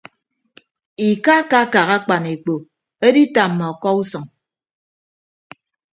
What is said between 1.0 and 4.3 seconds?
Ikakkakak akpan ekpo editamma ọkọ usʌñ.